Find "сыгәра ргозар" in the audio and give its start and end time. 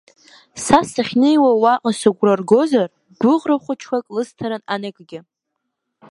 1.99-2.89